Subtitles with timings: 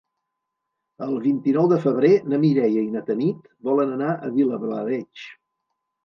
[1.07, 5.27] El vint-i-nou de febrer na Mireia i na Tanit volen anar a Vilablareix.